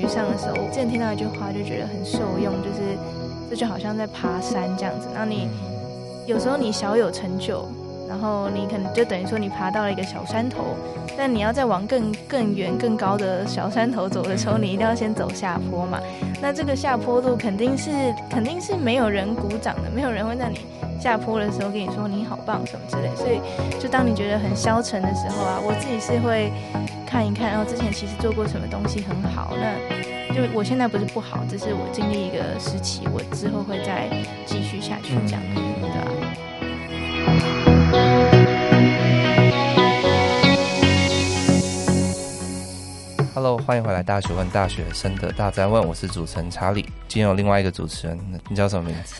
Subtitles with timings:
[0.00, 2.96] 局上的时候，我之前听到一句话，就觉得很受用，就是
[3.50, 5.08] 这就好像在爬山这样子。
[5.14, 5.46] 那你
[6.26, 7.68] 有时候你小有成就，
[8.08, 10.64] 然后你可能就等于说你爬到了一个小山头，
[11.18, 16.00] 但你要再往更更远、更高的小山头走的时候，你一定要先走下坡嘛。
[16.40, 17.90] 那这个下坡路肯定是
[18.30, 20.60] 肯定是没有人鼓掌的，没有人会在你
[20.98, 23.14] 下坡的时候跟你说你好棒什么之类。
[23.14, 23.38] 所以
[23.78, 26.50] 就当你觉得很消沉的时候啊，我自己是会。
[27.10, 29.74] 看一看，然后之前其实做过什么东西很好，那
[30.32, 34.08] 就我现在不是不好，只是我经历一个时期，我之后会再
[34.46, 36.06] 继续下去这样，对吧
[43.34, 48.16] ？Hello，欢迎回来《大学问》大学生的大哉问，我是主持人查理，今天有另外一个主持人，
[48.48, 49.16] 你叫什么名字？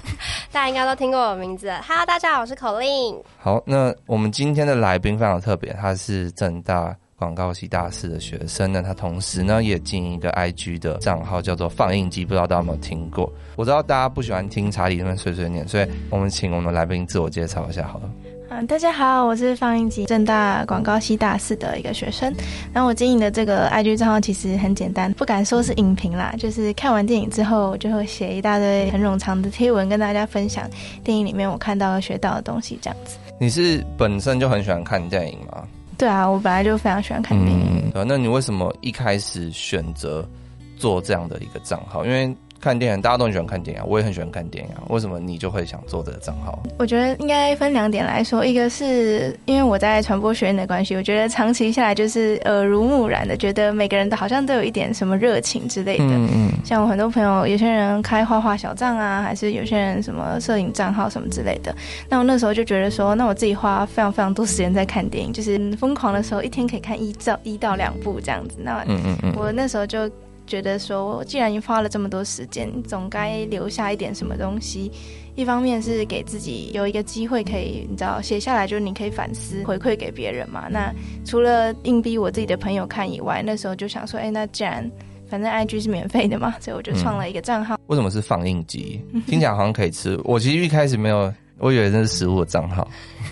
[0.50, 1.70] 大家应该都听过我名字。
[1.86, 3.22] Hello，大家好，我是口令。
[3.36, 6.96] 好，那我们今天的来宾非常特别，他是正大。
[7.16, 13.32] 广告系大四的学生呢，他同时呢也经营一个 IG 的账号，叫做放映机，不知道大家有没有听过？
[13.56, 18.10] 我知道大家不喜欢听查理那边碎碎念，所以我们请我们来宾自我介绍一下好了。
[18.50, 22.32] 嗯，大家好，我是放映机正大广告系大四的一个学生。
[22.72, 30.68] 然后我经营的这个 IG 账号其实很简单，不敢说是影评啦，就是看完电影之后就会写一大堆很冗长的贴文，跟大家分享
[31.02, 33.16] 电影里面我看到和学到的东西，这样子。
[33.40, 35.66] 你是本身就很喜欢看电影吗？
[35.96, 37.90] 对啊，我本来就非常喜欢看电影。
[37.94, 40.28] 嗯，那你为什么一开始选择
[40.76, 42.04] 做这样的一个账号？
[42.04, 42.34] 因为
[42.64, 44.82] 看电影，大家都很喜欢看电影啊，我也很喜欢看电影啊。
[44.88, 46.58] 为什么你就会想做这个账号？
[46.78, 56.04] 我觉得应该分两点来说，一个是因为我在传播学院的关系，我觉得长期下来就是耳濡目染的，觉得每个人都好像都有一点什么热情之类的。
[56.04, 56.52] 嗯嗯。
[56.64, 61.76] 像我很多朋友，有些人开画画小账啊，还是有些人什么摄影账号什么之类的。
[62.08, 68.56] 那我那时候就觉得说，那我自己花非常非常多时间在看电影，就是疯狂的时候，一天可以看一到一到两部这样子。
[68.58, 70.10] 那嗯嗯嗯，我那时候就。
[70.46, 74.90] 觉得说，既然你花了这么多时间，总该留下一点什么东西。
[75.36, 80.68] 一方面是给自己有一个机会，可以你知道写下来，就是你可以反思回馈给别人嘛。
[80.70, 80.92] 那
[81.24, 84.88] 除了硬逼我自己的朋友看以外，那时候就想说，哎，那既然
[85.28, 87.76] 反正 IG 是免费的嘛，所以我就创了一个账号。
[87.88, 89.00] 为什么是放映机？
[89.26, 90.20] 听起来好像可以吃。
[90.22, 91.32] 我其实一开始没有。
[91.58, 92.86] 我以为那是食物的账号。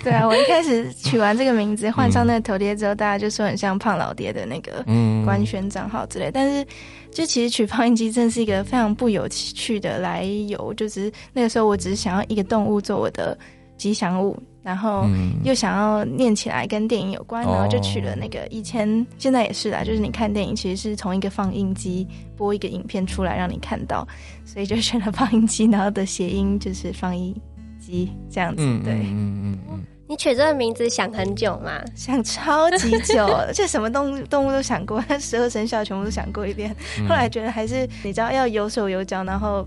[0.05, 4.83] 对啊，我一开始取完这个名字，换上那个头贴之后，大家就说很像胖老爹的那个
[5.25, 6.31] 官宣账号之类。
[6.33, 6.65] 但是，
[7.13, 13.39] 就其实取放映机真是一个非常不有趣的来由，就是那个时候我只是想要一个动物做我的
[13.77, 15.07] 吉祥物，然后
[15.45, 18.47] 又想要念起来跟电影有关，然后就取了那个。
[18.49, 22.07] 以前现在也是啦，就是你看电影其实是从一个放映机
[22.37, 24.07] 播一个影片出来让你看到，
[24.45, 27.35] 所以就选了放映机，然后的谐音就是放映
[27.79, 28.09] 机。
[28.31, 31.81] 这样子，嗯、对，嗯嗯嗯，你取这个名字想很久吗？
[31.97, 36.77] 想超级久， 就什么动物动物都想过，十二生肖全部都想过一遍。
[37.01, 39.67] 嗯、后来觉得还是你知道要有手有脚，然后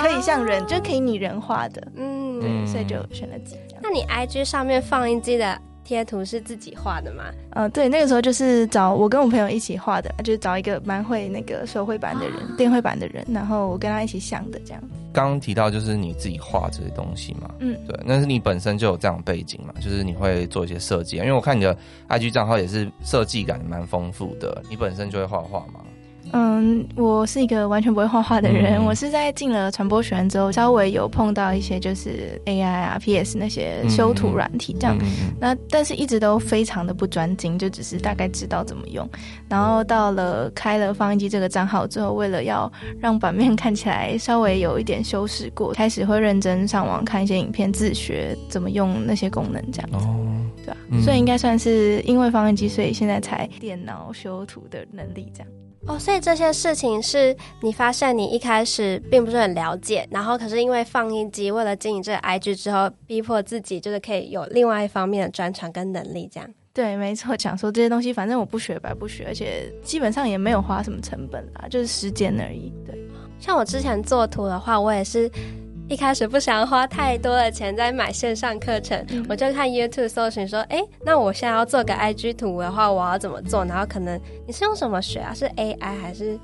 [0.00, 3.80] 可以像人，哦、就可以拟人化的，嗯，对，所以就选了几张。
[3.82, 7.24] 那你 IG 上面放一机的贴图是自己画的吗？
[7.50, 14.80] 嗯、呃，对，那个时候就是找我跟我朋友一起画的，就是找一个蛮会那个手绘板的人，哦、电绘板的人，然后我跟他一起想的这样。
[15.12, 21.76] 刚刚提到就是你自己画这些东西嘛，嗯，对，那是你本身就有这样背景嘛，就是你会做一些设计，因为我看你的
[22.08, 25.80] IG 账号也是设计感蛮丰富的，你本身就会画画吗？
[26.32, 28.78] 嗯，我是一个完全不会画画的人。
[28.78, 34.96] 嗯、我是在进了传播学院之后，稍微有碰到一些就是 AI 啊、PS 那些修图软体这样。
[35.40, 39.08] 那但是一直都非常的不专精，就只是大概知道怎么用。
[39.48, 42.70] 然后到了开了放映机这个账号之后，为了要
[43.00, 50.06] 让版面看起来稍微有一点修饰过，开始会认真上网看一些影片，自学怎么用那些功能这样子。
[50.06, 50.26] 哦，
[50.58, 50.76] 对吧、啊？
[50.90, 55.48] 嗯、所以应该算是因为放映机，所以现在才电脑修图的能力这样。
[55.86, 66.48] 哦，所以这些事情是你发现你一开始并不是很了解，然后可是因为放映机为了经营这个 IG 之后，逼迫自己就是可以有另外一方面的专长跟能力，这样。
[66.72, 72.72] 对，没错，讲说这些东西，反正我不学白不学，而且基本上也没有花什么成本啦，就是时间而已。
[72.86, 72.96] 对，
[73.38, 75.30] 像我之前做图的话，我也是。
[75.90, 83.64] 一开始不想花太多的钱在买线上课程，嗯、我就看 YouTube 搜寻说，哎，那我现在要做个 IG 图的话，我要怎么做？
[83.64, 85.34] 然后可能你是用什么学啊？
[85.34, 86.38] 是 AI 还是？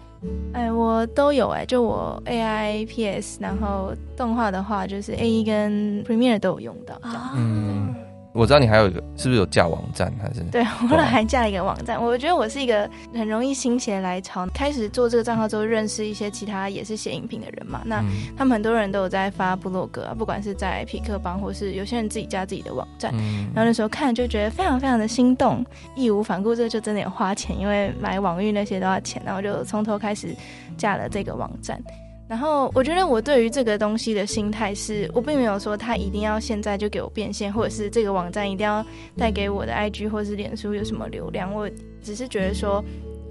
[0.53, 6.97] 哎，我都有哎，就我 AI、PS，然后动画的话就是 AE 跟 Premiere 都有用到。
[7.03, 7.95] 啊、嗯，
[8.37, 10.43] 我知道你还有一个，是不是有架网站还是？
[10.53, 12.01] 对，我后来还架了一个网站。
[12.01, 17.81] 我觉得我是一个很容易心血来潮，开始做这个账号之后，认识一些其他也是写影评的人嘛。
[17.87, 18.05] 那
[18.37, 23.11] 他们很多人都有在发部落格啊，不管是在匹克邦，或是有些人自己加自己的网站。
[23.15, 25.65] 嗯、然后那时候看就觉得非常非常的心动，
[25.97, 29.23] 义无反顾，这就真的有花钱，因为买网域那些都要钱。
[29.25, 30.37] 然后就从头开始
[30.77, 31.83] 架了这个网站。
[32.29, 38.85] 然后我觉得我对于这个东西的心态是，我并没有说他一定要现在就给我变现，或者是这个网站一定要
[39.17, 41.55] 带给我的 IG 或是脸书有什么流量。
[41.55, 41.71] 我
[42.03, 42.85] 只是觉得说，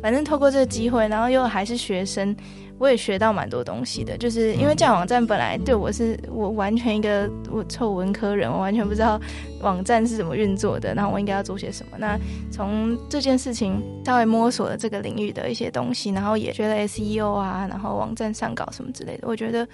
[0.05, 2.35] 反正透过这个机会，然后又还是学生。
[2.77, 9.19] 我也学到蛮多东西的，就是因为这样网站本来对我是我完全一个我臭文科人， 我完全不知道
[9.61, 11.97] 网站是怎么运作的，然后我应该要做些什么。
[11.97, 12.19] 那
[12.51, 19.67] 从这件事情稍微摸索了这个领域的一些东西，然后也学了 SEO 啊，然后网站上稿什么之类的，我觉得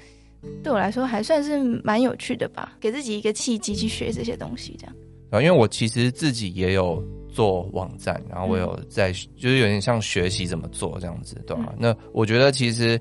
[0.64, 4.96] 对我来说还算是蛮有趣的吧，给自己一个契机去学这些东西，这样。
[5.32, 7.04] 啊，因为我其实自己也有。
[7.32, 11.70] 做网站，然后我有在，嗯、就是有点像学习怎么做这样子，对吧？
[11.70, 13.00] 嗯、那我觉得其实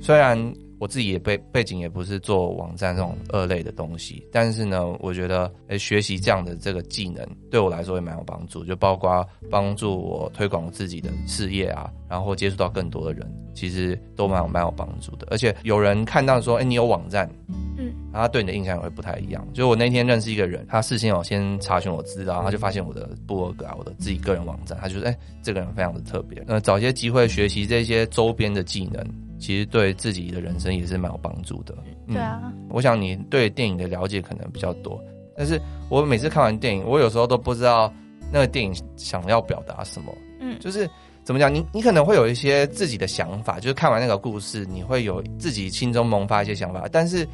[0.00, 0.38] 虽然
[0.78, 15.26] 我自己也背背景也不是做网站这种二类的东西，但是呢，我觉得诶，学习这样的这个技能对我来说也蛮有帮助，就包括帮助我推广自己的事业啊，然后接触到更多的人，其实都蛮有蛮有帮助的。
[15.30, 17.28] 而且有人看到说，哎，你有网站。
[17.46, 19.46] 嗯他对你的印象也会不太一样。
[19.52, 29.06] 就我那天认识一个人，他事先有先查询我资料，他就发现我的部落格啊，我的自己个人网站，他就说：“哎、欸，这个人非常的特别。”呃，找一些机会学习这些周边的技能，
[29.38, 31.74] 其实对自己的人生也是蛮有帮助的。
[32.06, 35.02] 对啊、嗯，我想你对电影的了解可能比较多，
[35.36, 37.92] 但是我每次看完电影，我有时候都不知道
[38.32, 40.14] 那个电影想要表达什么。
[40.40, 40.88] 嗯，就是
[41.24, 47.26] 怎么讲，你你可能会有一些自己的想法，就是看完那个故事，你会有自己心中萌发一些想法，但是。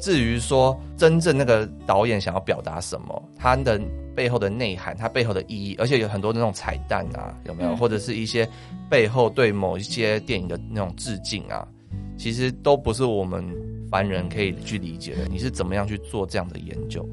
[0.00, 3.80] 至于说真正那个导演想要表达什么，他的
[4.18, 7.76] 背后的内涵，它背后的意义，而且有很多那种彩蛋啊，有没有？
[7.76, 8.48] 或者是一些
[8.90, 11.64] 背后对某一些电影的那种致敬啊，
[12.16, 13.44] 其实都不是我们
[13.88, 15.28] 凡人可以去理解的。
[15.28, 17.08] 你是怎么样去做这样的研究？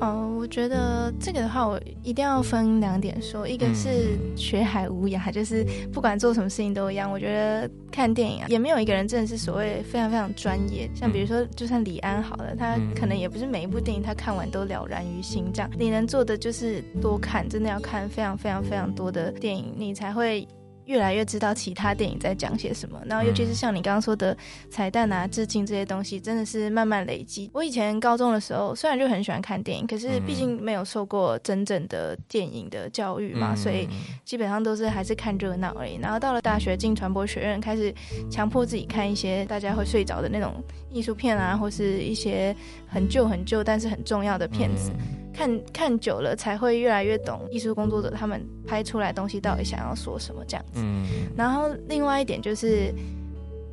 [0.00, 3.46] 哦，我觉得这个的话，我一定要分两点说。
[3.46, 7.10] 一个是学海无涯，就是不管做什么事情都一样。
[7.10, 10.90] 我觉得看电影啊，也没有一个人真的是所谓非常非常专业。
[10.94, 15.70] 像比如说，就算李安好了，他可能也不是每一部电影他看完都了然于心这样。
[15.78, 20.46] 你能做的就是多看，真的要看非常非常非常多的电影，你才会。
[20.86, 24.36] 越来越知道其他电影在讲些什么，然后尤其是像你刚刚说的
[24.70, 27.50] 彩蛋啊、致敬这些东西，真的是慢慢累积。
[27.52, 33.88] 我以前高中的时候，虽然就很喜欢看电影，可是毕竟没有受过真正的电影的教育嘛，所以
[34.24, 35.96] 基本上都是还是看热闹而已。
[35.96, 37.94] 然后到了大学进传播学院，开始
[38.30, 42.54] 强迫自己看一些大家会睡着的那种艺术片啊，或是一些
[42.86, 44.92] 很旧很旧但是很重要的片子。
[45.34, 50.80] 看看久了，才会越来越懂艺术工作者他们拍出来东西到底想要说什么这样子。
[50.82, 51.04] 嗯，
[51.36, 52.94] 然后另外一点就是，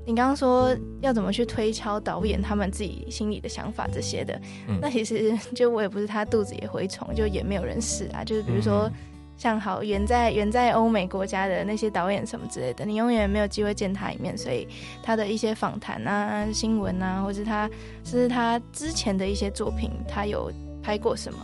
[0.06, 8.24] 你刚刚说要怎么去推敲导演他们自己心里的想法这些的，嗯、那其实就我也不是他肚子也蛔虫，就也没有人是啊。
[8.24, 8.90] 就是比如说
[9.38, 14.68] 像好远在远在欧美国家的那些导演什么之类的，你永远没有机会见他一面，所以
[15.04, 17.70] 他的一些访谈啊、新闻啊，或是他
[18.04, 20.52] 甚至他之前的一些作品，他有。
[20.82, 21.40] 拍过什么，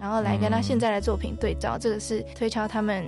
[0.00, 3.04] 然后来跟他现在的作品对照，嗯、这个是推敲他们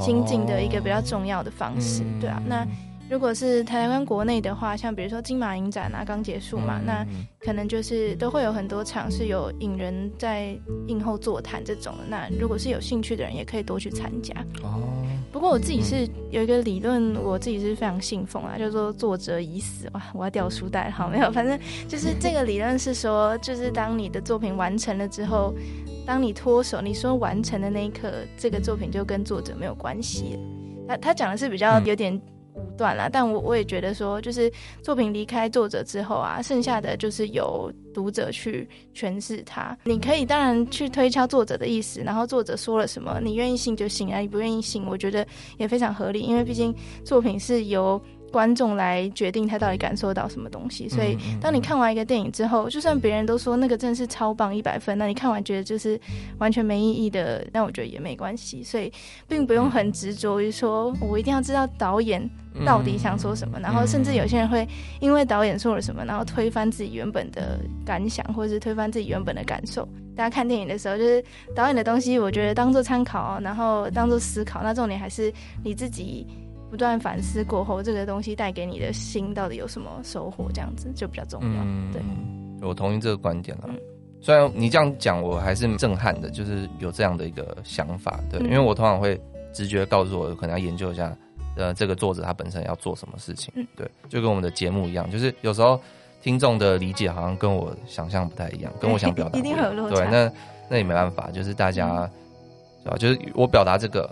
[0.00, 2.42] 心境的一个比较重要的方式，哦、对啊。
[2.46, 2.66] 那
[3.12, 7.06] 如果是台湾国内的话，像比如说金马影展啊，刚结束嘛，嗯、那
[7.44, 12.04] 可能就是都会有很多场是有影人在映后座谈这种的。
[12.08, 14.34] 那如果是有兴趣的人，也可以多去参加。
[14.62, 14.88] 哦。
[15.30, 19.86] 不过我自己是有一个理论，我自己是非常信奉啊，叫做作者已死。
[19.92, 21.30] 哇，我要掉书袋，好没有？
[21.30, 25.54] 反正就是这个理论是说，就是当你的作品完成了之后，
[26.06, 30.40] 当你脱手，你说完成的那一刻，这个作品就跟作者没有关系了。
[30.88, 32.18] 他他讲的是比较有点。
[32.54, 34.50] 武断了，但我我也觉得说，就是
[34.82, 39.76] 作品离开作者之后啊，剩下的就是由读者去诠释它。
[39.84, 45.26] 你可以当然去推敲作者的意思，然后作者说了什么，你愿意信就信啊，你不愿意信，我觉得
[45.58, 48.00] 也非常合理，因为毕竟作品是由。
[48.32, 56.00] 观众来决定他到底感受到什么东西，所以当你看完一个电影之后，就算别人都说那个真的是超棒一百分，那你看完觉得就是
[56.38, 58.90] 完全没意义的，那我觉得也没关系，所以
[59.28, 62.28] 并不用很执着于说我一定要知道导演
[62.64, 64.66] 到底想说什么，然后甚至有些人会
[65.00, 69.86] 因为导演说了什么，然后推翻自己原本的感想，或者是推翻自己原本的感受。
[70.14, 71.24] 大家看电影的时候，就是
[71.54, 75.32] 导演的东西，我觉得当做参考，然后当做思考，那重点还是
[75.64, 76.26] 你自己。
[76.72, 80.50] 不断反思过后，这个东西带给你的心到底有什么收获？
[80.54, 81.62] 这样子就比较重要。
[81.62, 82.00] 嗯、对，
[82.66, 83.64] 我同意这个观点了。
[83.68, 83.78] 嗯、
[84.22, 89.20] 虽然你这样讲，我还是震撼的，就是有这样的一个想法，对，嗯、因为我通常会
[89.52, 91.14] 直觉告诉我，可能要研究一下，
[91.58, 95.78] 呃，这个作者他本身要做什么事情，嗯、对，就跟我们的节目一样，就是有时候
[96.22, 100.32] 听众的理解好像跟我想象不太一样，跟我想表达， 一定会有落差，对，那
[100.70, 102.10] 那也没办法，就是大家，
[102.82, 102.98] 是吧、嗯？
[102.98, 104.08] 就是我表达这个，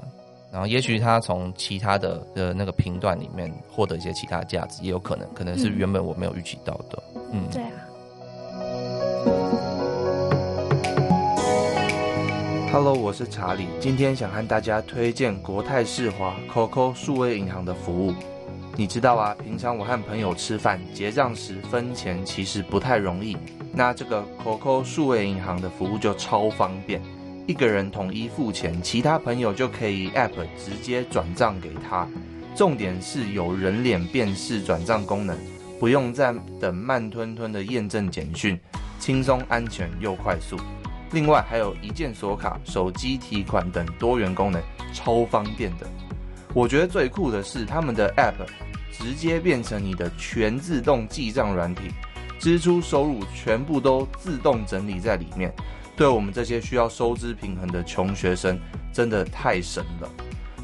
[0.52, 7.02] 然后也许他从其他的的那个频段里面获得一些其他的价值，也有可能，可能是原本我没有预期到的，
[7.32, 7.70] 嗯，对啊。
[12.72, 13.66] Hello，我是查理。
[13.80, 18.12] 今天想和大家推荐国泰世华 COCO 数位银行的服务。
[18.76, 23.36] 你知道啊，平常我和朋友吃饭结账时分钱其实不太容易。
[23.72, 27.00] 那这个 COCO 数位银行的服务就超方便，
[27.46, 32.06] 一个人统一付钱，其他朋友就可以 App 直接转账给他。
[32.54, 35.36] 重点是有人脸辨识转账功能，
[35.78, 38.58] 不用再等慢吞吞的验证简讯，
[38.98, 40.56] 轻松、安全又快速。
[41.12, 45.86] 另外还有一键锁卡、手机提款等多元功能，超方便的。
[46.54, 48.46] 我觉得最酷的是他们的 App
[48.92, 51.82] 直接变成你的全自动记账软体，
[52.38, 55.52] 支出收入全部都自动整理在里面。
[56.00, 58.58] 对我们这些需要收支平衡的穷学生，
[58.90, 60.08] 真的太神了。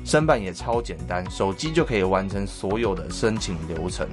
[0.03, 4.09] 申办也超简单，手机就可以完成所有的申请流程。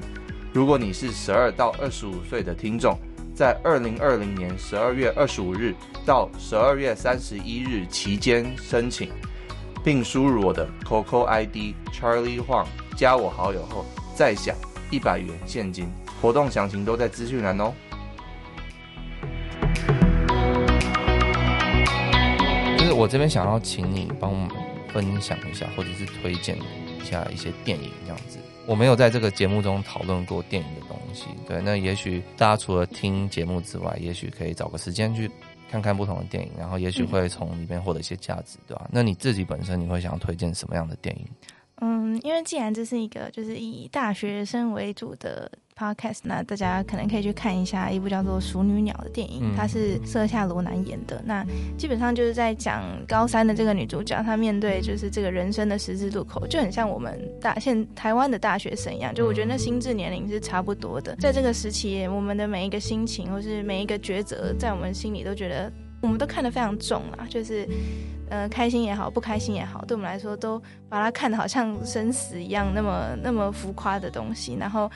[0.51, 2.99] 如果你是十二到二十五岁的听众，
[3.33, 5.73] 在二零二零年十二月二十五日
[6.05, 9.09] 到十二月三十一日期间申请，
[9.81, 14.53] 并输入我的 COCO ID Charlie Huang，加我好友后再享
[14.91, 15.87] 一百元现金。
[16.21, 17.73] 活动详情都在资讯栏哦。
[22.93, 24.49] 我这边想要请你帮我们
[24.93, 28.37] 分享一下，或者是推荐一下一些电影这样子。
[28.65, 35.29] 我没有在这个节目中讨论过电影的东西，对，那也许大家除了听节目之外，也许可以找个时间去
[35.69, 38.87] 看看不同的电影，然后也许会从里面获得一些价值，对吧？
[38.91, 41.27] 那你自己本身你会想要推荐什么样的电影？
[41.81, 45.51] 嗯，因为既然这是一个就是以大学生为主的。
[45.83, 51.21] Podcast，那大家可能可以去看一下一部叫做《熟女鸟》的电影，嗯、它是瑟夏罗南演的。
[51.25, 51.45] 那
[51.77, 59.13] 基本上就是在讲高三的这个女主角，她面对就是这个人生的十字路口，就很像我们大现台湾的大学生一样。
[59.13, 65.71] 就我觉得那心智年龄是差不多的，在这个时期，我们的每一个心情或是每一个抉择，在我们心里都觉得
[66.01, 67.27] 我们都看得非常重啊。
[67.29, 67.67] 就是
[68.29, 74.89] 呃，开心也好，不开心也好，对我们来说都把它看得好像生死一样那么那么浮夸的东西，然后。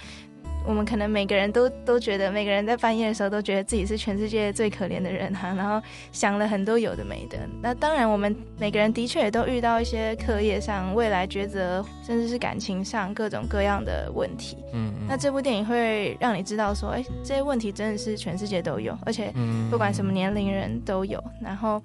[0.68, 5.82] 我们可能每个人都都觉得，每个人在半夜的时候都觉得自己是全世界最可怜的人哈、啊， 然后
[6.12, 7.38] 想了很多有的没的。
[7.62, 14.58] 那当然，我们每个人的确也都遇到一些课业上、未来抉择，甚至是感情上各种各样的问题。
[14.74, 19.34] 嗯，嗯，那这部电影会让你知道说，哎，这些问题真的是全世界都有，而且
[19.72, 21.24] 不管什么年龄人都有。
[21.42, 21.82] 然后。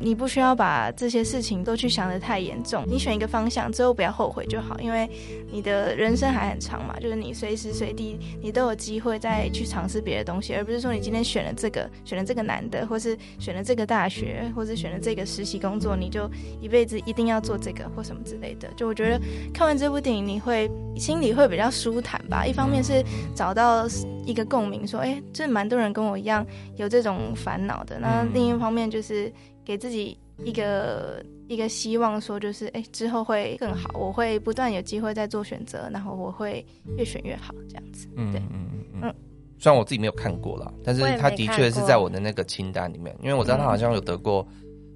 [0.00, 5.08] 你不需要把这些事情都去想得太严重，你选一个方向之后不要后悔就好，因为
[5.50, 18.68] 你的人生还很长嘛，就是你随时随地你都有机会再去尝试别的东西，而不是说你今天选了这个，选了这个男的，或是选了这个大学，或是选了这个实习工作，你就一辈子一定要做这个或什么之类的。
[18.76, 19.20] 就我觉得
[19.54, 22.44] 看完这部电影，你会心里会比较舒坦吧。
[22.44, 23.02] 一方面是
[23.34, 23.86] 找到
[24.26, 26.44] 一个共鸣，说，哎，这蛮多人跟我一样
[26.76, 27.98] 有这种烦恼的。
[27.98, 29.32] 那另一方面就是。
[29.64, 36.64] 给自己一个一个希望，说就是哎，之后会更好，我会不断有机会再做选择，然后我会
[36.96, 38.06] 越选越好，这样子。
[38.14, 39.14] 对，嗯嗯嗯嗯。
[39.58, 44.46] 虽然我自己没有看过啦，但是他的确是在我的那个清单里面，因为我知道他好像有得过。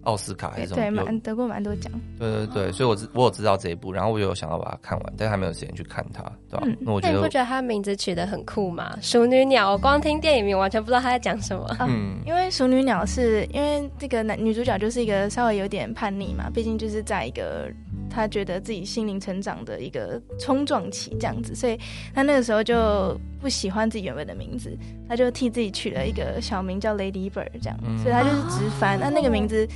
[0.09, 0.77] 奥斯卡还是什么？
[0.77, 1.93] 对，蛮得过蛮多奖。
[2.19, 6.63] 对对对，所以我知我有知道这一部，然后我有想要把它看完，但是还没有时间去看它，对吧？
[6.65, 8.97] 嗯、那我觉得，你不觉得它名字取得很酷吗？
[9.03, 11.77] 熟女鸟，我光听电影名完全不知道它在讲什么。
[11.81, 17.71] 嗯，因为熟女鸟是因为这个男女主角就是一个稍微有点叛逆嘛，毕竟就是在一个。
[18.11, 21.79] 他觉得自己心灵成长的一个冲撞期，这样子，所以
[22.15, 24.77] 他那个时候就不喜欢自己原本的名字，
[25.09, 28.99] 他就替自己取了一个小名叫 Lady Bird，这样，所以他就是直翻。
[28.99, 29.69] 那那个名字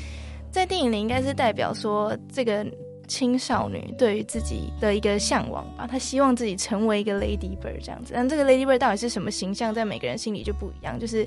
[0.50, 2.66] 在电影里应该是代表说这个。
[3.12, 8.14] 青少女对于自己的一个向往吧，她希望自己成为一个 Lady Bird 这样子。
[8.16, 10.99] 但这个 Lady Bird 到底是什么形象，在每个人心里就不一样。
[10.99, 11.26] 就是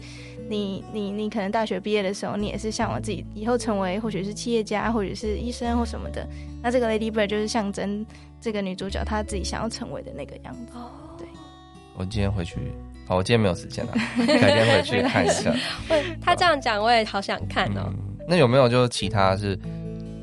[0.50, 6.28] 你你你可能大学毕业的时候，你也是向往自己以后成为或许是企业家，或者是医生或什么的。
[6.64, 8.04] 那这个 Lady Bird 就是象征
[8.42, 10.72] 这个女主角她自己想要成为的那个样子。
[10.74, 10.90] 哦，
[11.20, 11.28] 对。
[11.96, 12.56] 我今天回去，
[13.08, 13.94] 好，我今天没有时间了，
[14.26, 15.54] 改天回去看一下。
[16.20, 17.84] 他这样讲，我也好想看哦。
[17.86, 19.56] 嗯，那有没有就是其他是，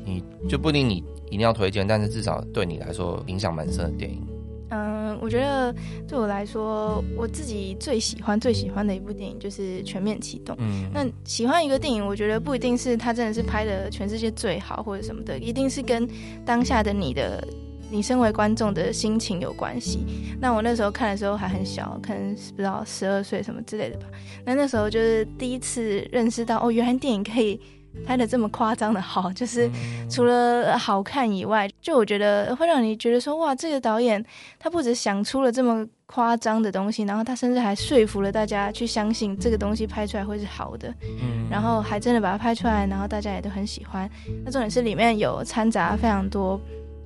[0.05, 1.01] 你就不一定你。
[1.33, 4.21] 一定要推荐，但是至少对你来说影响蛮深的电影。
[4.69, 5.73] 嗯，我觉得
[6.07, 10.55] 对我来说，我自己最喜欢最喜欢的一部电影就是《全面启动》。
[10.59, 16.07] 嗯，那喜欢一个电影，我觉得不一定是它真的是拍的全世界最好或者什么的，一定是跟
[16.45, 17.43] 当下的你的
[17.89, 20.05] 你身为观众的心情有关系。
[20.39, 24.05] 那我那时候看的时候还很小，可能不知道十二岁什么之类的吧。
[24.45, 27.59] 那那时候就是第一次认识到，哦，原来电影可以。
[28.05, 29.69] 拍的这么夸张的好，就是
[30.09, 34.23] 除了好看以外，就我觉得会让你觉得说，哇，这个导演
[34.59, 44.09] 他不止想出了这么夸张的东西，然后他甚至还说服了大家去相信这个东西拍出来会是好的，嗯，然后还真的把它拍出来，然后大家也都很喜欢。
[44.43, 46.59] 那重点是里面有掺杂非常多，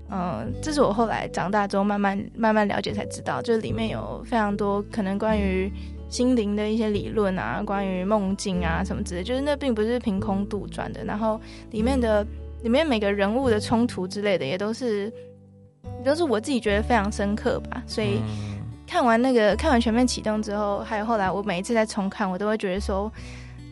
[0.09, 5.71] 嗯，这是我后来长大之后慢慢慢慢了解才知道，就是里面有非常多可能关于。
[6.09, 11.03] 心灵的一些理论啊，关于梦境啊什么之类，就是那并不是凭空杜撰的。
[11.03, 11.39] 然后
[11.71, 12.25] 里面的
[12.63, 15.11] 里面每个人物的冲突之类的，也都是
[16.05, 17.83] 都是我自己觉得非常深刻吧。
[17.85, 18.21] 所以
[18.87, 23.11] 看完那个看完全面启动之后，还有后来我每一次在重看，我都会觉得说，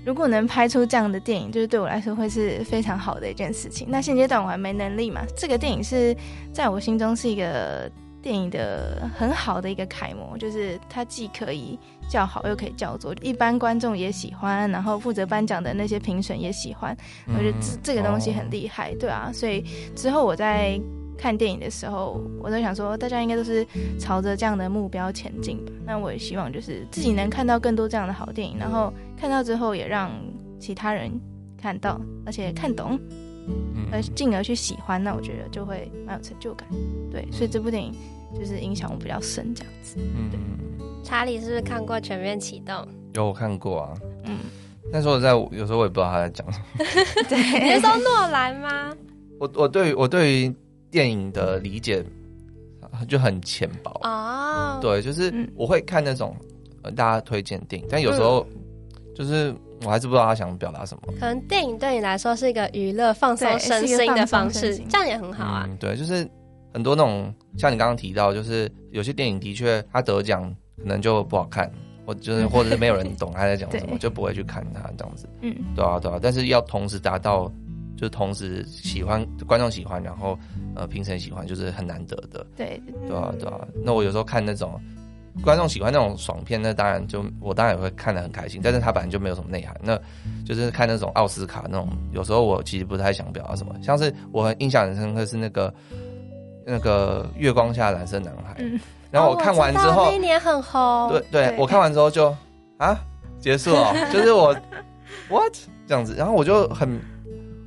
[0.06, 3.88] 如果能拍出这样的电影，就是对我来说会是非常好的一件事情。
[3.90, 6.16] 那现阶段我还没能力嘛，这个电影是
[6.52, 7.90] 在我心中是一个。
[8.26, 11.78] 电影的很好的一个楷模，就是它既可以
[12.10, 16.98] 叫好，又可以叫座，一般观众也喜欢，然后负责颁奖的那些评审也喜欢。
[17.28, 19.30] 我觉得这这个东西很厉害，对啊。
[19.32, 19.64] 所以
[19.96, 20.82] 之后我在
[21.16, 23.64] 看电影的时候，我在想说，大家应该都是
[24.00, 25.72] 朝着这样的目标前进吧。
[25.86, 30.10] 那我也希望就是自己能看到更多这样的好电影，然后看到之后也让
[30.60, 31.12] 其他人
[31.62, 33.00] 看到，而且看懂。
[33.92, 36.68] 而进而去喜欢，那我觉得就会蛮有成就感。
[37.12, 37.94] 对，所以这部电影
[38.38, 39.96] 就是影响我比较深，这样子。
[39.98, 40.40] 嗯，对。
[41.04, 42.76] 查理是不是看过《全面启动》？
[43.14, 43.94] 有，我看过啊。
[44.26, 44.38] 嗯。
[44.92, 46.66] 但是我在有时候我也不知道他在讲什么。
[47.30, 48.96] 对，你是说诺兰吗？
[49.40, 50.56] 我我对于我对于
[50.92, 52.04] 电影的理解
[53.08, 54.80] 就很浅薄哦。
[54.82, 56.36] 对，就是我会看那种
[56.96, 58.46] 大家推荐电影，但有时候
[59.16, 59.56] 就是。
[59.84, 61.14] 我还是不知道他想表达什么。
[61.20, 65.68] 可能电影对你来说是一个娱乐、放松身心的方式，这样也很好啊。
[65.70, 66.28] 嗯，对，就是
[66.76, 71.72] 很多那种像你刚刚提到，就是有些电影的确它得奖可能就不好看，
[72.06, 75.26] 或就是或者是没有人懂他在讲什么， 就不会去看他这样子。
[75.42, 76.20] 嗯，对啊，对啊。
[76.22, 77.48] 但是要同时达到，
[77.96, 80.38] 就是同时喜欢观众喜欢，然后
[80.76, 82.46] 呃评审喜欢，就是很难得的。
[82.58, 83.66] 对，对啊，对啊。
[83.82, 84.78] 那我有时候看那种。
[85.44, 88.62] 观众喜欢那种爽片，那当然就我当然也会看得很开心。
[88.64, 90.00] 但是他本来就没有什么内涵，那
[90.46, 93.76] 就是看那种奥斯卡那种，有时候我其实不太想表达什么。
[93.84, 95.74] 像是我很印象很深刻是那个
[96.66, 98.80] 那个月光下蓝色男孩，嗯、
[99.12, 101.10] 然后我看完之后，哦、那一年很红。
[101.10, 101.58] 对对，对。
[101.60, 102.36] 我看完之后就
[102.78, 102.98] 啊
[103.40, 104.56] 结束了， 就是我
[105.30, 105.54] what
[105.88, 107.00] 这样子，然后我就很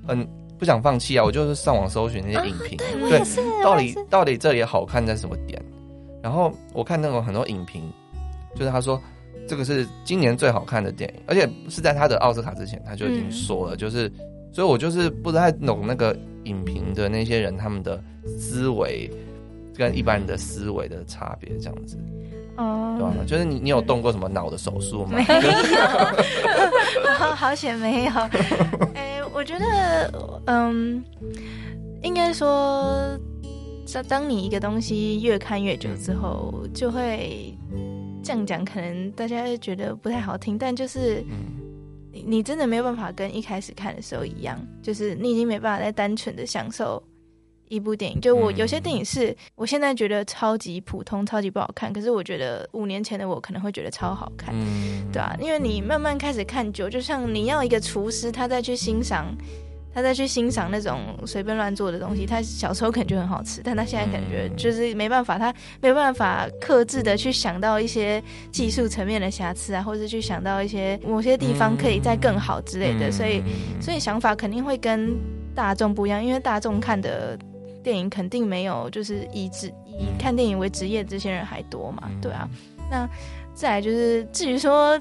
[0.06, 5.62] 很不想放弃啊，我就是上网搜寻那些影评，啊、对，对到底到底这里好看在什么点？
[6.20, 7.88] 然后我看那种很多影评，
[8.56, 9.00] 就是他说
[9.46, 14.10] 这个是今年最好看的电影，而且是在他的奥斯卡之前他就已经说了，嗯、就是，
[14.52, 16.14] 所以我就是不太懂那个
[16.48, 18.02] 影评的那些人他们的
[18.38, 19.10] 思维
[19.76, 21.96] 跟一般人的思维的差别这样子，
[22.56, 23.14] 哦，对吧？
[23.26, 25.12] 就是你你有动过什么脑的手术吗？
[25.18, 28.12] 没有，好 好险没有。
[28.94, 31.04] 哎，我觉得，嗯，
[32.02, 33.18] 应该说。
[33.90, 37.56] 当当你一个东西越看越久之后，就会
[38.22, 41.24] 这样讲，可能大家会觉得不太好听，但就是
[42.26, 47.02] 你真的没有办法跟一开始看的时候一样，就是你已经没办法再单纯的享受
[47.68, 48.20] 一部电影。
[48.20, 54.54] 就我有些电影是我现在觉得超级普通、超级不好看，可是我觉得五年前的我可能会觉得超好看，
[55.12, 59.36] 对啊，因为你慢慢开始看久，就像你要一个厨师，他再去欣赏。
[59.98, 73.42] 他再去欣赏那种随便乱做的东西，他小时候可能就很好吃，但他现在感觉就是没办法，他没有办法克制的去想到一些技术层面的瑕疵啊，或者去想到一些某些地方可以再更好之类的，所以
[73.80, 75.16] 所以想法肯定会跟
[75.52, 77.36] 大众不一样，因为大众看的
[77.82, 82.48] 电影肯定没有就是以职以看电影为职业的这些人还多嘛，对啊，
[82.88, 83.08] 那
[83.52, 84.96] 再来就是至于说。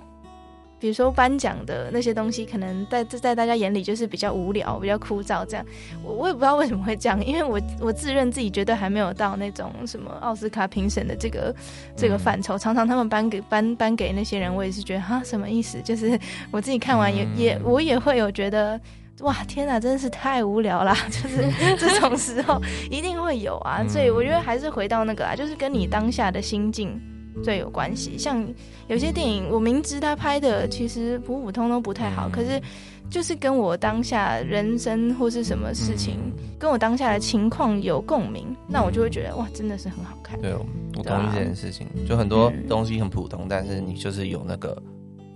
[0.80, 5.66] 比如说颁奖的那些东西，可能在在大家眼里就是比较无聊、比较枯燥这样。
[6.04, 11.56] 我我也不知道为什么会这样，因为我我自认自己绝对还没有到那种什么奥斯卡评审的这个
[11.96, 12.58] 这个范畴。
[12.58, 15.82] 常常他们颁给颁颁给那些人，我也是觉得哈什么意思？
[15.82, 16.20] 就是
[16.52, 18.80] 我自己看完也也我也会有觉得
[19.22, 20.96] 哇天哪，真的是太无聊啦。
[21.10, 21.44] 就是
[21.80, 22.62] 这种时候
[22.92, 27.02] 一定会有啊，所以我觉得还是回到那个啊，就是跟你当下的心境。
[27.44, 28.18] 最有关系。
[28.18, 28.46] 像
[28.88, 32.62] 有些电影，我明知他拍的其实普普通通不太好，可是
[33.10, 36.18] 就是跟我当下人生或是什么事情，
[36.60, 40.40] 跟我当下的情况有共鸣，那我就会觉得哇，真的是很好看。
[40.42, 41.88] 对，我同意这件事情。
[42.08, 44.82] 就很多东西很普通，但是你就是有那个。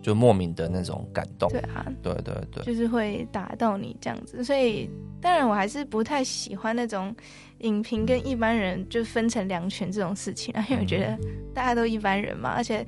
[0.03, 4.89] 就莫名的那种感动，对啊，对对对，就是会打到你这样子，所以
[5.21, 7.15] 当然我还是不太喜欢那种
[7.61, 11.17] 影评跟一般人就分成两群这种事情啊，因为我觉得
[11.53, 12.85] 大家都一般人嘛，而且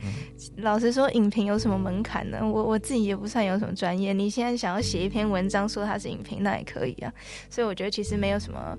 [0.58, 2.40] 老实说，影评有什么门槛呢？
[2.42, 7.12] 我我自己也不算有什么专业，你现在想要写一篇文章说它是影评，那也可以啊，
[7.50, 8.78] 所以我觉得其实没有什么。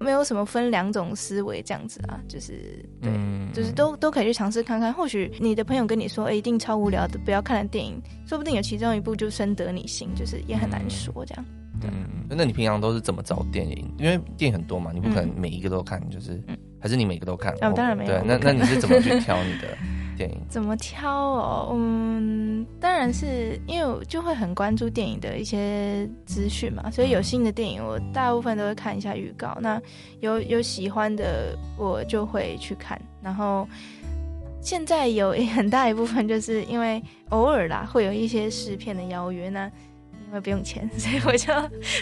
[0.00, 4.92] 没有什么分两种思维这样子啊，就是对，嗯、就是都都可以去尝试看看。
[4.92, 11.44] 或许你的朋友跟你说，哎，一定超无聊的，不要看的电影，说不定有其中一部就深得你心，就是也很难说这样。
[11.80, 13.92] 对嗯，那你平常都是怎么找电影？
[13.98, 17.52] 因为电影很多嘛，你不可能每一个都看，就是，嗯、还是你每个都看？
[17.60, 18.10] 哦，当然没有。
[18.10, 19.76] 对，那那你是怎么去 挑你的？
[20.16, 21.72] 电影怎么挑哦？
[21.74, 29.58] 嗯，当然是因为我就会很关注电影的一些资讯嘛，所以有新的电影，我大部分都会看一下预告。
[29.60, 29.82] 那
[30.20, 32.96] 有有喜欢的，我就会去看。
[33.20, 33.66] 然后
[34.60, 39.68] 现在有很大一部分，就是因为偶尔啦，会有一些试片的邀约呢。
[40.26, 41.52] 因为不用钱， 所以我就，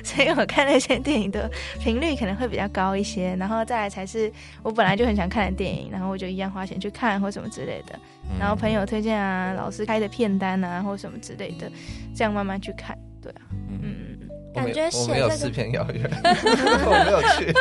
[0.02, 4.32] 所以我看那些电影的频率可能会比较高一些，然后再来才是
[4.62, 7.98] 我本来就很想看的电影，然后我就一样花钱去看或什么之类的，
[8.38, 11.70] 然后朋友推荐啊，老师开的片单啊或什么之类的，
[12.14, 14.18] 这样慢慢去看，对啊，嗯，
[14.54, 17.52] 感觉我没有试片邀约， 我没有去，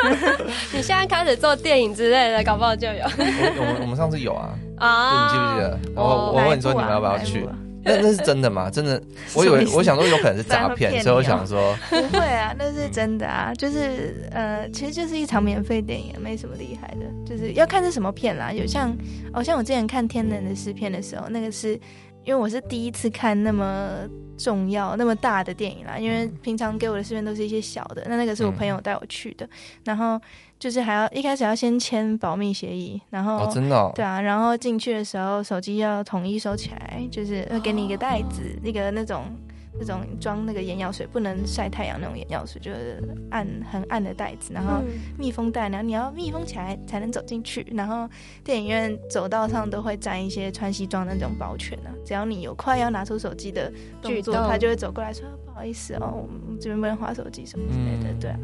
[0.76, 6.00] 你现在开始做电影之类的，搞不好就有，我们我们上次有啊，啊，你记不记得？
[6.02, 7.46] 我我问你说你们要不要去？
[7.84, 8.70] 那那是真的吗？
[8.70, 9.02] 真的，
[9.34, 18.52] 我以为我想说有可能是诈骗，所以我想说 不会啊， 那是真的啊，就是呃，其实就是一场免费电影，没什么厉害的，就是要看是什么片啦。
[18.52, 18.96] 有像
[19.32, 21.72] 哦，像我之前看《天能》的试片的时候，那个是
[22.24, 29.48] 因为我是第一次看那么重要、那么大的电影啦，因为平常给我的试片都是一些小的，那那个是我朋友带我去的，
[29.84, 30.20] 然后。
[30.62, 39.24] 就是还要一开始要先签保密协议，然后、哦、真的、哦、对啊，然后进去的时候手机要统一收起来，就是会给你一个袋子，那、哦、个那种
[39.76, 44.80] 那种装那个眼药水不能晒太阳那种眼药水，就是暗很暗的袋子，然后
[45.18, 48.08] 密封袋，然后你要密封起来才能走进去，然后
[48.44, 53.68] 电影院走道上都会站一些穿西装的那种保全呢、啊，只要你有快要拿出手机的
[54.00, 58.38] 动作，他就会走过来说不好意思哦，我们这边不能划手机什么之类的，嗯、对啊。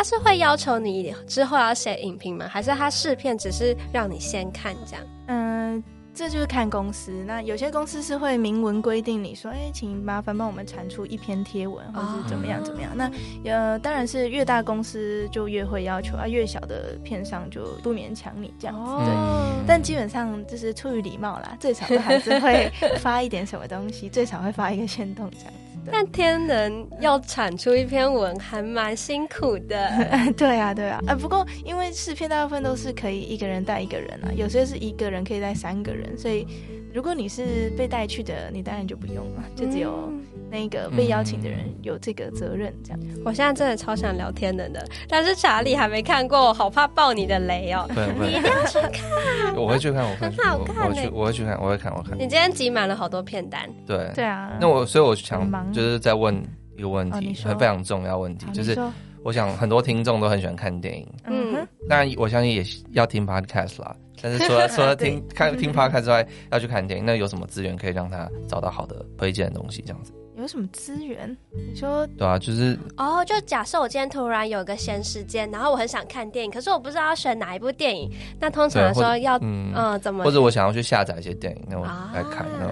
[0.00, 2.48] 他是会要求你之后要写影评吗？
[2.48, 5.04] 还是他试片只是让你先看这样？
[5.26, 5.84] 嗯，
[6.14, 7.12] 这就是看公司。
[7.26, 12.92] 那有些公司是会明文规定你说，哎、欸，请麻烦帮我们产出一篇贴文，或是怎么样怎么样。
[12.92, 18.80] 哦、那呃，当然是越大公司就越会要求啊，越小的片商就不勉强你这样子。
[18.80, 25.52] 哦、对，但基本上就是出于礼貌啦，最少都还是会发一点什么东西，最少会发一个限动这样。
[25.90, 29.90] 但天能要产出一篇文还蛮辛苦的，
[30.36, 36.46] 对啊，对啊，呃，不过因为试片大部分都是可以一个人带一个人啊，有些是一个人可以带三个人，所以
[36.92, 40.12] 如果你是被带去的，你当然就不用了，就只有。
[40.52, 42.98] 那个被邀请的人有这个责任，这样。
[43.24, 47.88] 我现在真的超想聊天的呢，但是查理还没看过，我好怕爆你的雷哦。
[48.18, 52.16] 你一定要去看， 我会去看，我会很好看，我去，我会去看，我会看，我看。
[52.16, 54.50] 你今天挤满了好多片单，对对啊。
[54.60, 56.34] 那我所以，我想就是在问
[56.76, 58.76] 一个问题，很非常重要问题，就是
[59.22, 69.82] 我想很多听众都很喜欢看电影，嗯，当然我相信也要听 podcast 啦，但是除了 除了听看听 podcast 之外，要去看电影，那有什么资源可以让他找到好的推荐的东西？
[69.86, 70.12] 这样子。
[70.36, 71.36] 有什么资源？
[71.50, 78.10] 你说对啊，就是哦，就假设我今天突然有个闲时间，然后我很想看电影，可是我不知道要选哪一部电影。
[78.38, 80.24] 那通常来说要嗯、呃、怎么？
[80.24, 82.46] 或者我想要去下载一些电影，那我来看。
[82.46, 82.70] 啊、那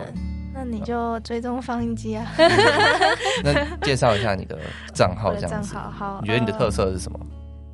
[0.55, 2.33] 那你就追踪放映机啊。
[3.45, 4.59] 那介绍一下你的
[4.95, 5.75] 账号，这样子。
[5.75, 7.21] 账号好，你觉得你的特色是什么？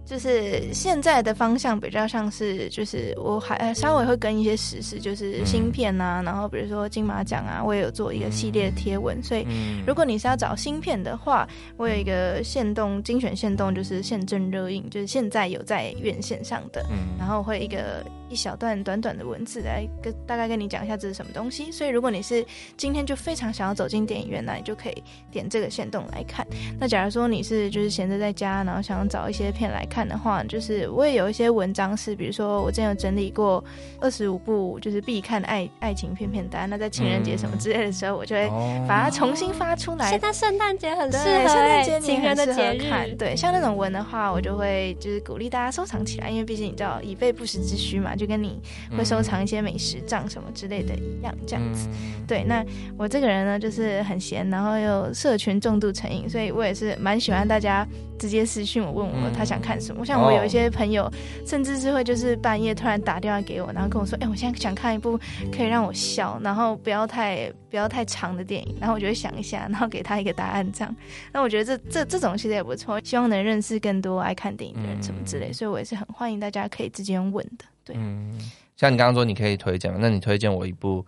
[0.05, 9.23] 就是现在的方向比较像是，就是我还稍微会跟一些时事，就是芯片啊，然后比如说金马奖啊，我也有做一个系列贴文。
[9.23, 9.47] 所以
[9.87, 16.85] 如果你是要找芯片的话，我有一个限动精选限动，就是现正热映，就是现在有在院线上的，
[17.19, 18.05] 然后会一个。
[18.35, 22.45] 一小段短短的文字来跟大概跟你讲一下这是什么东西，所以如果你是
[22.77, 26.45] 今天就非常想要走进电影院，那你就可以点这个线动来看。
[26.81, 33.63] 那假如说你是就是闲着在家，然后想要找一些片来看的话，就是我也有一些文章是，比如说我之前有整理过
[34.01, 36.69] 二十五部就是必看的爱爱情片片单。
[36.69, 38.49] 那在情人节什么之类的时候，我就会
[38.89, 40.11] 把它重新发出来。
[40.11, 43.17] 现在圣诞节很适合，圣诞节情人的节日看。
[43.17, 48.17] 对，像那种文的话，我就会就是鼓励大家收藏起来，因为毕竟你知道以备不时之需嘛。
[48.17, 48.61] 就跟你
[48.97, 51.89] 会收藏一些美食账什么之类的一样，这样子。
[52.27, 52.65] 对，那
[52.97, 57.87] 我这个人呢，就是很闲，然后又社群重度成瘾，所以我也是蛮喜欢大家
[58.19, 60.05] 直接私信我问我他想看什么。
[60.05, 61.11] 像我有一些朋友，
[61.47, 65.19] 甚至是会就是半夜突然打电话给我，然后跟我说：“哎，我现在想看一部
[65.53, 70.97] 可以让我笑，然后不要太不要太长的电影。”然后我就会想一下，然后给他一个答案这样。
[71.33, 77.65] 那我觉得这这这种其实也不错，希望能认识更多爱看电影的人什么之类，所以我也是很欢迎大家可以直接问的。
[77.85, 78.33] 对，嗯，
[78.77, 81.05] 像你刚刚说你可以推荐，那你推荐我一部。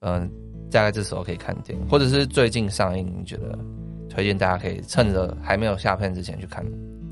[0.00, 0.30] 嗯、呃，
[0.70, 3.58] 大概这时候可以看电影，或者是最近上映，你觉得
[4.08, 6.64] 推荐大家可以趁着还没有下片之前去看。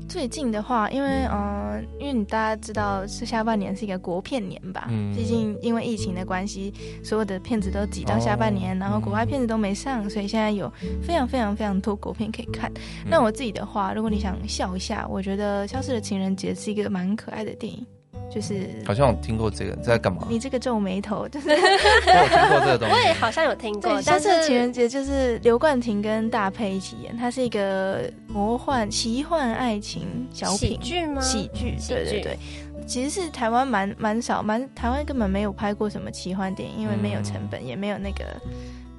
[0.07, 12.71] 最近的话，因为嗯、呃，因为你大家知道是下半年是一个国片年吧，嗯，毕竟因为疫情的关系，所有的片子都挤到下半年，哦、然后国外片子都没上，所以现在有非常非常非常多国片可以看。
[13.03, 17.85] 嗯、那我自己的话，如果你想笑一下，我觉得《消失的情人节》是一个蛮可爱的电影。
[18.29, 20.27] 就是好像我听过这个在干嘛？
[20.29, 22.93] 你这个皱眉头，就是我听过这个东西。
[22.93, 24.01] 我也好像有听过。
[24.05, 31.21] 但是情人节就是刘冠廷跟大佩一起演，它是一个魔幻奇幻爱情小品喜剧吗？
[31.21, 32.37] 喜剧，对对对。
[32.85, 38.23] 其实是台湾蛮蛮少，蛮台湾根本没有拍过什么奇幻电影，因为没有成本，也没有那个。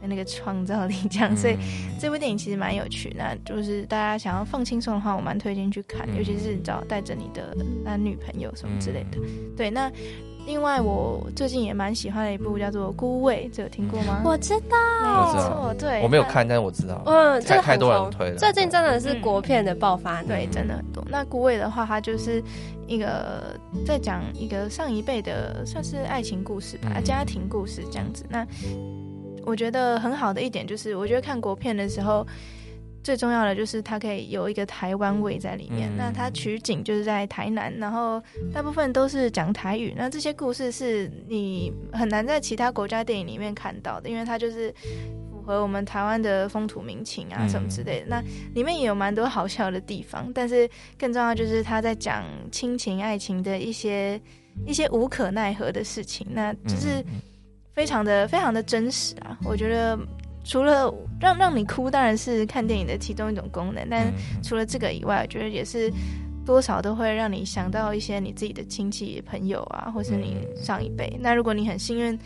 [0.07, 1.57] 那个创造力这样，所以
[1.99, 3.15] 这部电影其实蛮有趣。
[3.17, 9.19] 那就是大家想要放轻松的话，我蛮推荐去看，尤其是找带着你的男女朋友什么之类的。
[9.57, 9.91] 对，那
[10.47, 14.23] 另外我最近也蛮喜欢的一部叫做《孤味》，这有听过吗？
[14.25, 18.37] 我知道，没错，对，我没有看，但是我知道，嗯，这个太多人推了。
[18.37, 21.05] 最近真的是国片的爆发，对，真的很多。
[21.11, 22.43] 那《孤味》的话，它就是
[22.87, 28.25] 一个在讲一个上一辈的算是爱情故事吧，家庭故事这样子。
[28.31, 28.47] 那
[29.49, 32.27] 我觉得很好的一点就是，我觉得看国片的时候，
[33.03, 35.89] 最重要的就是它可以有一个台湾味在里面。
[35.89, 39.95] 嗯、那它取景就是在台南，然后大部分都是讲台语。
[39.97, 44.71] 那这些故事是你很难在其他国家电影里面看到的，因为它就是
[45.31, 48.07] 符合我们台湾的风土民情啊什么之类的。
[48.07, 54.21] 那里面也有蛮多好笑的地方，但是更重要就是他在讲亲情、爱情的一些
[54.67, 56.27] 一些无可奈何的事情。
[56.31, 57.03] 那就是。
[57.79, 59.39] 非常的非常的真实啊！
[59.45, 59.97] 我觉得
[60.43, 63.87] 除了让让你哭，当然是看电影的其中一种功能。
[63.89, 64.13] 但
[64.43, 65.89] 除了这个以外，我觉得也是
[66.45, 71.17] 多少都会让你想到一些你自己的亲戚朋友啊，或是你上一辈。
[71.21, 72.19] 那如果你很幸运，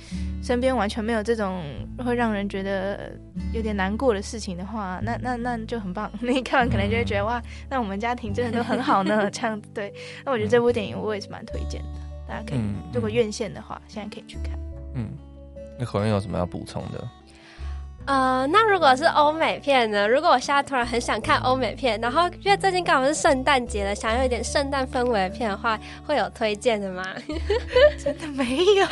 [0.43, 1.63] 身边完全没有这种
[1.99, 3.13] 会让人觉得
[3.53, 6.11] 有点难过的事情的话，那那那就很棒。
[6.23, 9.31] 你看完可能就会觉得哇，那我们家庭真的都很好呢。
[9.31, 9.93] 这样对。
[10.25, 12.61] 那我觉得这部电影我也是蛮推荐的，大家可以
[12.95, 14.59] 如果院线的话，现在可以去看。
[14.95, 15.11] 嗯。
[15.83, 17.09] 那可能有什么要补充的？
[18.05, 20.07] 呃，那如果是欧美片呢？
[20.09, 27.03] 如果我现在突然很想看欧美片，然后因为最近刚好是圣诞节了，想要有一点圣诞氛围的片的话，会有推荐的吗？
[27.99, 28.87] 真的没有，因为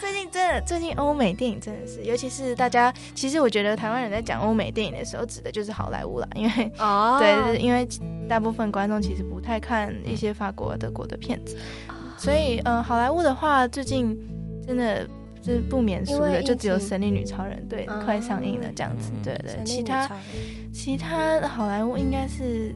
[0.00, 7.86] 最近真的，最近欧美电影真的是，尤其是大家，其实我觉得台湾人在讲欧美电影的时候，指的就是好莱坞啦，因为哦， 对，就是因为
[8.26, 11.56] 大部分观众其实不太看一些法国、德国的片子，
[12.18, 14.14] 所以嗯、呃，好莱坞的话，最近
[14.66, 15.08] 真的。
[15.46, 20.10] 是不免俗的，就只有《神力女超人》对，嗯、快上映了这样子，对对，其他
[20.72, 22.74] 其他好莱坞应该是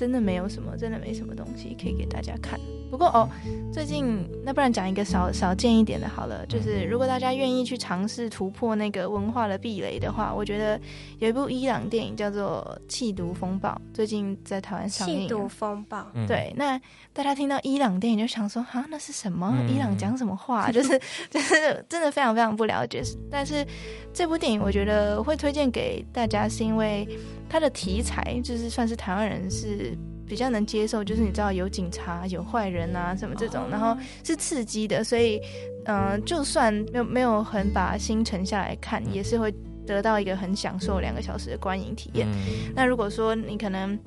[0.00, 2.58] 真的没有什么，真的没什么东西可以给大家看。
[2.90, 3.28] 不过哦，
[3.70, 10.80] 最近那不然讲一个少少见一点的好了，就是如果大家愿意去尝试突破那个文化的壁垒的话，我觉得
[11.18, 15.20] 有一部伊朗电影叫做《气毒风暴》，最近在台湾上映。
[15.20, 16.80] 气毒风暴，对，那
[17.12, 19.54] 大家听到伊朗电影就想说啊，那是什么？
[19.68, 20.70] 伊朗讲什么话？
[20.72, 23.02] 就是就是真的非常非常不了解。
[23.30, 23.62] 但是
[24.14, 27.06] 这部电影我觉得会推荐给大家，是因为
[27.48, 29.89] 它的题材就是算是台湾人是。
[30.26, 35.40] 比较能接受，就是你知道有警察、有坏人啊什么这种，然后是刺激的，所以
[35.86, 39.52] 嗯、呃，就算没有没有很把心沉下来看，也是会
[39.86, 42.28] 得到一个很享受两个小时的观影体验。
[42.30, 43.98] 嗯、那如果说你可能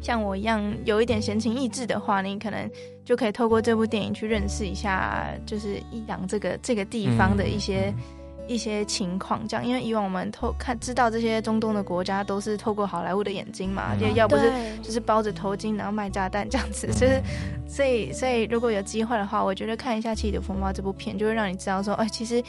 [0.00, 2.70] 像我一样有一点闲情逸致的话，你可能
[3.04, 7.92] 就可以透过这部电影去认识一下，就是伊朗这个这个地方的一些。
[7.96, 8.15] 嗯
[8.48, 14.50] 一些情况，这样，因为以往我们透看知道这些中东的国家都是透过好莱坞的眼睛嘛，就、嗯、要不是
[14.82, 17.20] 就是包着头巾然后卖炸弹这样子，就是
[17.66, 22.42] 所以所以如果有机会的话，我觉得看一下《缉毒风暴》这部片，就会让你知道说，哎，其实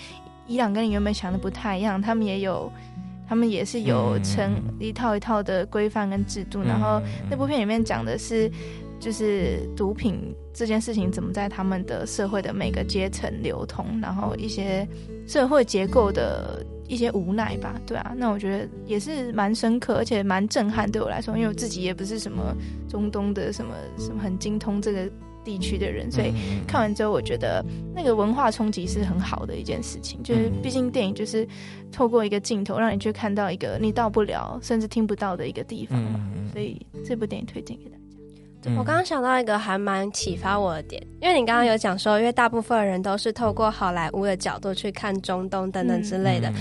[0.46, 2.72] 伊朗跟你原本想的不太一样，他们也有，
[3.28, 8.52] 他们也是有成一套一套的规范跟制度，然后那部片里面讲的是。
[9.00, 14.88] 就是毒品这件事情怎么在他们的社会的每个阶层流通，然后一些
[15.28, 22.56] 社会结构的一些无奈吧，对啊，那我觉得也是蛮深刻，而且蛮震撼对我来说，因为我自己也不是什么
[22.90, 25.10] 中东的什么什么很精通这个
[25.44, 26.34] 地区的人，所以
[26.68, 30.24] 看完之后，我觉得那个文化冲击是很好的一件事情。
[30.24, 31.48] 就是毕竟电影就是
[31.92, 36.20] 透过一个镜头，让你去看到一个你到不了，甚至听不到的一个地方嘛。
[36.52, 38.07] 所以这部电影推荐给大家。
[38.76, 46.52] 我刚刚想到一个还蛮启发我的点，因为你刚刚有讲说，因为大部分人都是透过好莱坞的角度去看中东等等之类的。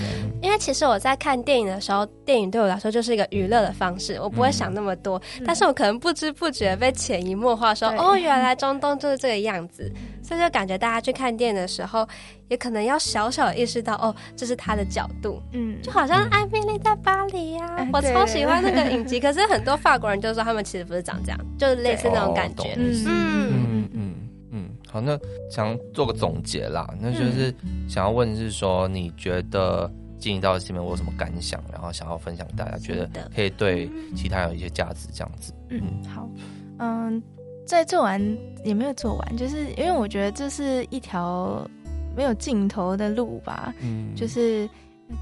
[0.41, 5.21] 因为其实我在看电影的时候，电影对我来说就是一个娱乐的方式，我不会想那么多。
[5.45, 9.91] 但是我可能不知不觉被潜移默化说，哦，原来中东就是这个样子。
[10.27, 12.05] 所以就感觉大家去看电影的时候，
[12.49, 19.21] 也可能要小小意识到，哦，这是他的角度，嗯，就好像《艾米莉在巴黎》呀，我超喜欢那个影集。
[19.21, 22.73] 可是很多法国人就说他们其实不是长这样，就是类似那种感觉。
[22.75, 24.15] 嗯嗯嗯
[24.51, 25.17] 嗯，好，那
[25.49, 27.55] 想做个总结啦，那就是
[27.87, 35.53] 想要问是说，你觉得进到戏里面我有什么感想，然后想要分享给大家，觉得可以对其他有一些价值这样子。
[35.69, 35.81] 嗯，
[36.13, 36.29] 好，
[36.79, 37.23] 嗯。
[37.67, 38.19] 在做完
[38.63, 41.69] 也没有做完，就是因为我觉得这是一条
[42.15, 43.73] 没有尽头的路吧。
[43.81, 44.67] 嗯，就是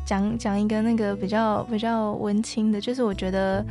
[0.05, 3.65] 讲讲一个那个比较比较文青的，就是我觉得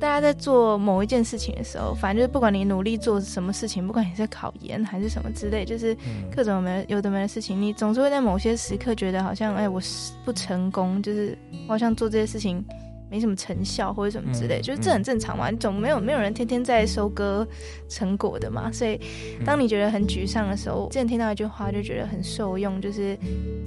[0.00, 5.96] 大家在做某一件事情的时候，反正就是不管你努力做什么事情，不管你是考研还是什么之类，就是
[6.34, 9.80] 各种没有的没的事情，你总是会在某些时刻觉得好像哎，我
[10.24, 12.64] 不成功，就是我好像做这些事情。
[13.10, 15.50] 没什么成效或者什么之类，就是这很正常嘛。
[15.50, 17.46] 你总没有没有人天天在收割
[17.88, 18.70] 成果的嘛。
[18.72, 19.00] 所以，
[19.44, 23.16] 当你觉得很沮丧的时候，之前听到一句话就觉得很受用，就是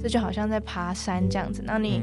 [0.02, 1.62] 这就好像在爬山这样子。
[1.64, 2.02] 那你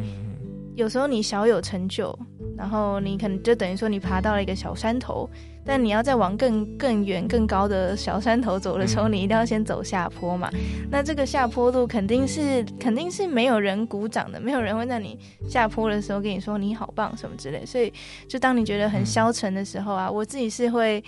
[0.77, 2.15] 有时候你小有成就，
[2.55, 5.27] 然后你可能就等于说你爬到了一个小山头。
[5.65, 10.49] 但你要再往更更远、更高的小山头走的时候，你一定要先走下坡嘛。
[10.91, 17.65] 那这个下坡路肯定是肯定是没有人鼓掌的，没有人会在你下坡的时候跟你说你好棒什么之类。
[17.65, 17.91] 所以，
[18.29, 21.03] 就当你觉得很消沉的时候啊，我自己是会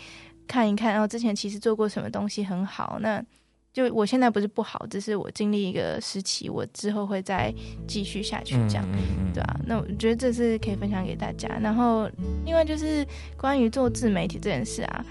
[0.47, 3.23] 看一看，然后之前其实做过什么东西很好，那。
[3.71, 7.53] 就我现在不是不好，只是我经历一个时期，我之后会再
[7.88, 8.86] 继续下去，这样，
[9.34, 9.60] 对啊。
[9.65, 11.47] 那我觉得这是可以分享给大家。
[11.62, 12.10] 然后，
[12.45, 13.05] 另外就是
[13.38, 15.05] 关于做自媒体这件事啊，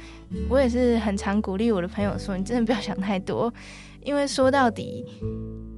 [0.49, 3.53] 我也是很常鼓励我的朋友说，你真的不要想太多，
[4.03, 5.05] 因为说到底，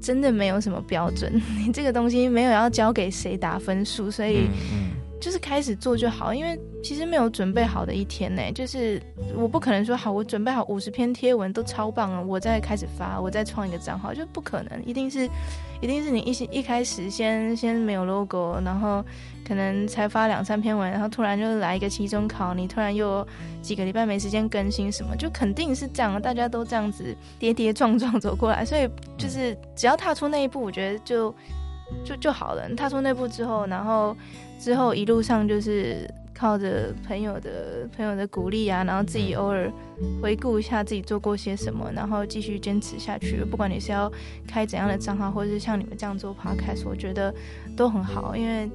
[0.00, 1.30] 真的没有什么标准，
[1.64, 4.48] 你这个东西没有要交给谁打分数，所以。
[5.20, 8.42] 就是开始做就好，因为其实没有准备好的一天呢。
[8.52, 9.00] 就是
[9.36, 14.84] 我不可能说好，我准备好五十篇贴文都超棒了，我再开始发，我再创一个账号，就不可能。
[14.86, 15.28] 一定是，
[15.80, 19.04] 一定是你一一开始先先没有 logo，然后
[19.46, 23.26] 可能才发两三篇文，然后突然就来一个期中考，你突然又
[23.60, 26.20] 几个礼拜没时间更新什么，就肯定是这样。
[26.20, 31.34] 大家都这样子跌跌撞撞走过来，所以就是只要踏出那一步，我觉得就
[32.04, 32.68] 就就好了。
[32.74, 34.16] 踏出那步之后，然后。
[34.62, 39.72] 之后一路上就是靠着朋友的朋友的鼓励啊，然后自己偶尔
[40.20, 43.42] 回顾一下自己做过些什么，然后继续坚持下去。
[43.42, 44.12] 不管你是要
[44.46, 47.34] 开怎样的账号，或者是像你们这样做 podcast，我觉得
[47.74, 48.70] 都很好，因为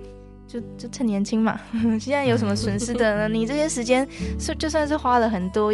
[0.47, 1.55] 就就趁年轻嘛。
[2.01, 3.29] 现在有什么损失的呢？
[3.29, 4.07] 你这些时间
[4.39, 5.71] 是就算是花了很多。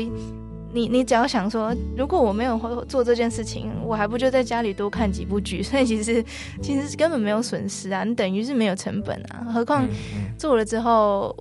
[0.74, 2.58] 你你只要想说，如果我没有
[2.88, 5.62] 做这件事情，我还不就在家里多看几部剧？
[5.62, 6.24] 所以其实
[6.62, 9.46] 其实根本没有损失啊，你等于是没有成本啊。
[9.54, 9.88] 何况
[10.38, 11.36] 做了之后，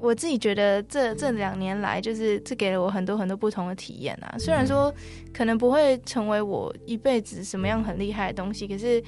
[0.00, 4.36] 我自己觉得这这两年来，就是这给了我很多很多不同的体验啊。
[4.38, 4.94] 虽然说
[5.32, 9.02] 可能不会成为我一辈子什么样很厉害的东西，可是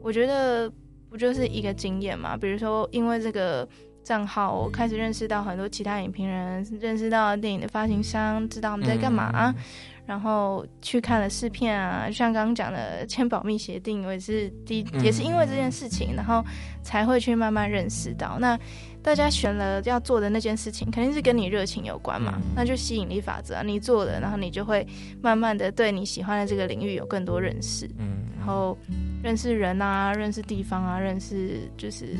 [0.00, 0.70] 我觉得
[1.10, 2.36] 不就是一个经验嘛？
[2.36, 3.68] 比如说因为这个。
[4.06, 9.64] 账号，我开始认识到很多其他影评人，认识到电影的发行商，知道我们在干嘛，啊，嗯、
[10.06, 16.40] 然后去看了试片啊，就像刚刚讲的签保密协定，我也是第也是因为这件事情，然后
[16.84, 18.56] 才会去慢慢认识到，那
[19.02, 24.86] 大家选了要做的那件事情，肯定是跟你热情有关嘛，那就吸引力法则，你做了，然后你就会
[25.20, 28.78] 慢慢的对你喜欢的这个领域有更多认识，嗯，然后
[29.20, 32.16] 认识人啊，认识地方啊，认识就是。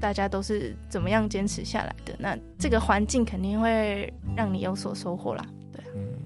[0.00, 2.14] 大家都是怎么样坚持下来的？
[2.18, 5.44] 那这个环境肯定会让你有所收获啦。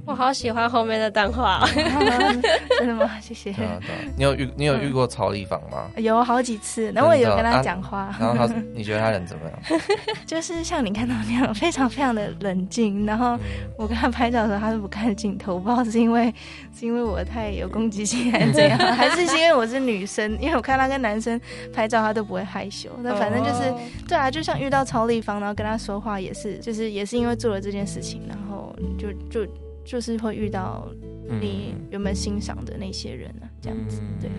[0.04, 1.64] 我好喜欢后面的动画，
[2.78, 3.08] 真的吗？
[3.20, 3.54] 谢谢。
[4.16, 5.88] 你有遇你有遇过曹丽芳吗？
[5.96, 8.12] 有好几次，然后我也有跟他讲话。
[8.18, 9.80] 然后他， 你觉得他人怎么样？
[10.26, 13.06] 就是像你看到那样，非常非常的冷静。
[13.06, 13.38] 然后
[13.76, 16.34] 我跟他拍照的时候，他是不看镜头，不知道是因为
[16.76, 20.36] 是因为我太有攻击性还是怎样，还是是因为我是女生？
[20.40, 21.40] 因为我看他跟男生
[21.72, 22.90] 拍照，他都不会害羞。
[23.02, 23.72] 那反正就是
[24.08, 29.48] 对啊，就像遇到曹丽芳，然后跟他说话也是，就是也是因为做了这件事情，然后就就。
[29.84, 30.86] 就是会遇到
[31.40, 34.34] 你原本欣赏的那些人呢、啊，这样子，对啊，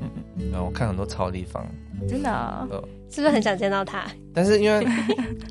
[0.00, 0.50] 嗯嗯。
[0.50, 1.66] 然后我看很多超立方，
[2.08, 4.04] 真的、哦，是不是很想见到他？
[4.34, 4.86] 但是因为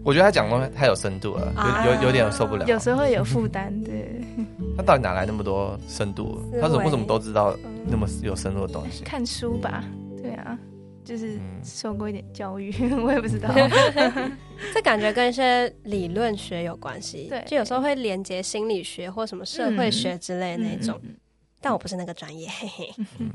[0.04, 1.54] 我觉得他讲的太有深度了，
[1.86, 2.66] 有有有点受不了。
[2.68, 4.22] 有时候会有负担，对。
[4.76, 6.40] 他到底哪来那么多深度？
[6.62, 9.04] 他怎么为什么都知道那么有深度的东西？
[9.04, 9.84] 看书吧，
[10.22, 10.58] 对啊，
[11.04, 12.72] 就是受过一点教育，
[13.04, 13.54] 我也不知道。
[14.74, 21.00] 这感觉跟一些理论学有关系，对，就有时候会连接心理学或什么社会学之类的那种。
[21.60, 22.90] 但我不是那个专业，嘿嘿。
[23.20, 23.32] 嗯，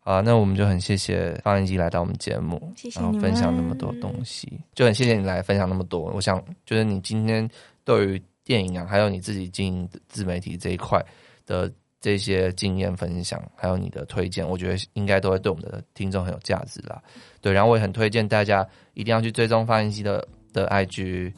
[0.00, 6.10] 好，那我们就很谢谢放映机来到我们节目，谢谢然后分享那么多东西，就很谢谢你来分享那么多。
[6.14, 7.48] 我想，就是你今天
[7.84, 10.98] 对于电影啊，还有你自己经营自媒体这一块
[11.44, 11.70] 的
[12.00, 17.00] 这些经验分享，还有你的推荐，我觉得应该都会对我们的听众很有价值啦。
[17.40, 21.32] 对，然后我也很推荐大家一定要去追踪放映机的的 IG，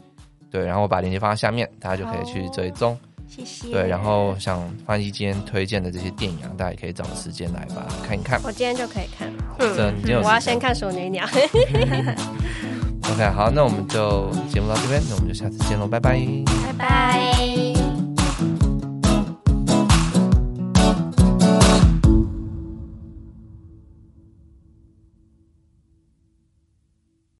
[0.50, 2.98] 对，然后我把链接放在下面，大家就可以去追踪。
[3.28, 3.70] 谢谢。
[3.70, 8.40] 对，然后像放映机今天推荐的这些电影啊，大家也可以找个时间来吧看一看。
[8.42, 9.32] 我今天就可以看。
[9.61, 11.24] 嗯，你今天有我要先看《熟女鸟》。
[13.12, 16.20] OK，好，那我们就节目到这边，那我们就下次见喽，拜拜。
[16.66, 17.79] 拜拜。